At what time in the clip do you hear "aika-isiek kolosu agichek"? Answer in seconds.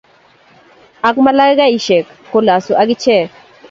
1.43-3.29